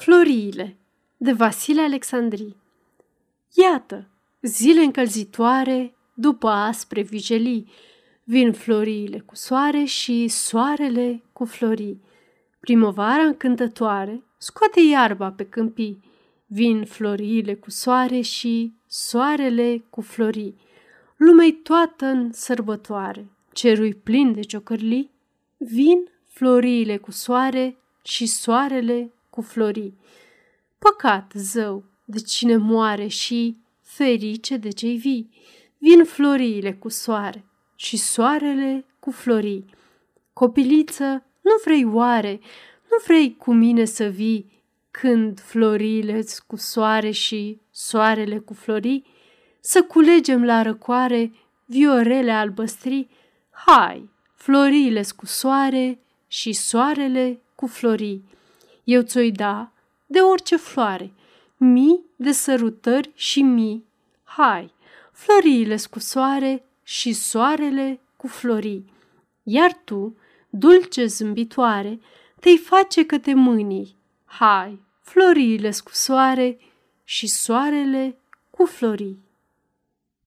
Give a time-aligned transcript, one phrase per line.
[0.00, 0.76] Floriile
[1.16, 2.56] de Vasile Alexandrii
[3.54, 4.08] Iată,
[4.42, 7.68] zile încălzitoare după aspre vijelii,
[8.24, 12.00] vin floriile cu soare și soarele cu florii.
[12.60, 16.02] Primăvara încântătoare scoate iarba pe câmpii,
[16.46, 20.56] vin floriile cu soare și soarele cu florii.
[21.16, 25.10] Lumea-i toată în sărbătoare, cerui plin de ciocărlii,
[25.56, 29.98] vin floriile cu soare și soarele cu florii.
[30.78, 35.30] Păcat, zău, de cine moare și ferice de cei vii.
[35.78, 39.64] Vin floriile cu soare și soarele cu florii.
[40.32, 42.40] Copiliță, nu vrei oare,
[42.90, 49.04] nu vrei cu mine să vii când florile cu soare și soarele cu florii?
[49.60, 51.32] Să culegem la răcoare
[51.64, 53.10] viorele albăstrii?
[53.50, 58.24] Hai, florile cu soare și soarele cu florii
[58.92, 59.72] eu ți-o da
[60.06, 61.12] de orice floare,
[61.56, 63.84] mii de sărutări și mii.
[64.24, 64.72] Hai,
[65.12, 68.92] floriile cu soare și soarele cu florii.
[69.42, 70.16] Iar tu,
[70.48, 72.00] dulce zâmbitoare,
[72.40, 73.96] te-i face că te mânii.
[74.24, 76.58] Hai, floriile cu soare
[77.04, 78.16] și soarele
[78.50, 79.18] cu florii.